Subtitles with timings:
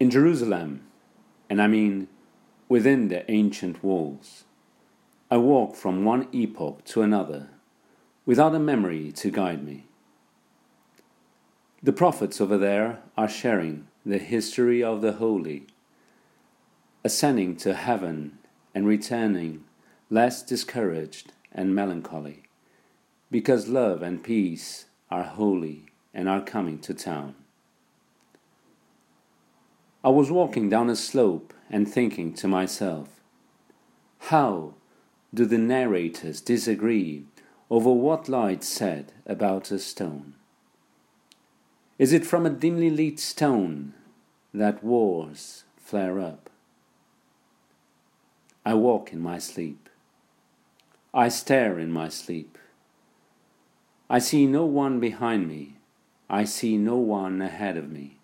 [0.00, 0.80] In Jerusalem,
[1.48, 2.08] and I mean
[2.68, 4.42] within the ancient walls,
[5.30, 7.50] I walk from one epoch to another
[8.26, 9.86] without a memory to guide me.
[11.80, 15.68] The prophets over there are sharing the history of the holy,
[17.04, 18.38] ascending to heaven
[18.74, 19.62] and returning
[20.10, 22.42] less discouraged and melancholy,
[23.30, 27.36] because love and peace are holy and are coming to town.
[30.04, 33.08] I was walking down a slope and thinking to myself,
[34.28, 34.74] how
[35.32, 37.24] do the narrators disagree
[37.70, 40.34] over what light said about a stone?
[41.98, 43.94] Is it from a dimly lit stone
[44.52, 46.50] that wars flare up?
[48.66, 49.88] I walk in my sleep.
[51.14, 52.58] I stare in my sleep.
[54.10, 55.76] I see no one behind me.
[56.28, 58.18] I see no one ahead of me.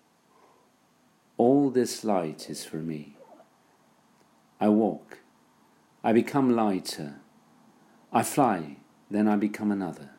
[1.43, 3.15] All this light is for me.
[4.59, 5.21] I walk.
[6.03, 7.15] I become lighter.
[8.13, 8.77] I fly,
[9.09, 10.11] then I become another,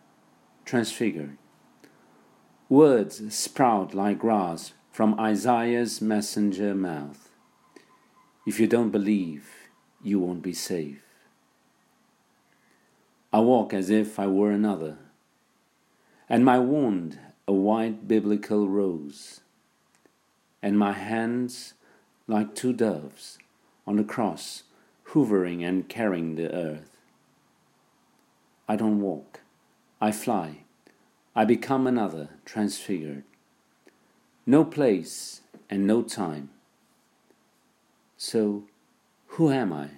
[0.64, 1.38] transfigured.
[2.68, 7.28] Words sprout like grass from Isaiah's messenger mouth.
[8.44, 9.48] If you don't believe,
[10.02, 11.04] you won't be safe.
[13.32, 14.98] I walk as if I were another,
[16.28, 19.42] and my wound a white biblical rose,
[20.62, 21.74] and my hands
[22.28, 23.38] like two doves
[23.86, 24.62] on the cross,
[25.08, 26.96] hovering and carrying the earth.
[28.68, 29.40] I don't walk,
[30.00, 30.58] I fly,
[31.34, 33.24] I become another, transfigured.
[34.46, 36.50] No place and no time.
[38.16, 38.64] So,
[39.28, 39.88] who am I?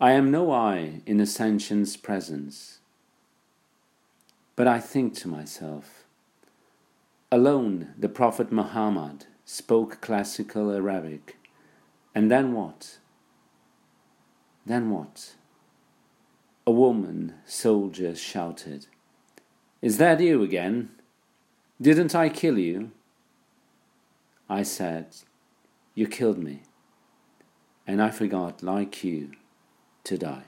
[0.00, 2.80] I am no I in Ascension's presence.
[4.56, 6.01] But I think to myself,
[7.32, 11.38] alone the Prophet Muhammad spoke classical Arabic,
[12.14, 12.98] and then what?
[14.66, 15.34] Then what?
[16.66, 18.86] A woman soldier shouted,
[19.80, 20.90] Is that you again?
[21.80, 22.90] Didn't I kill you?
[24.50, 25.16] I said,
[25.94, 26.64] You killed me,
[27.86, 29.30] and I forgot, like you,
[30.04, 30.44] to die.